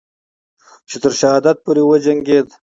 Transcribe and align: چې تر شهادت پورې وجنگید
چې 0.89 0.95
تر 1.03 1.11
شهادت 1.19 1.57
پورې 1.65 1.81
وجنگید 1.85 2.47